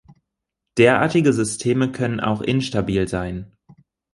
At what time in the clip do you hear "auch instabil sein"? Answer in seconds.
2.21-3.55